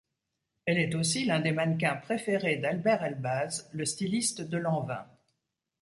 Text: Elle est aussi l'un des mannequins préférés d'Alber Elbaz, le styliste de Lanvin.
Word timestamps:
Elle 0.65 0.79
est 0.79 0.95
aussi 0.95 1.25
l'un 1.25 1.39
des 1.39 1.51
mannequins 1.51 1.95
préférés 1.95 2.55
d'Alber 2.57 2.97
Elbaz, 3.03 3.69
le 3.71 3.85
styliste 3.85 4.41
de 4.41 4.57
Lanvin. 4.57 5.05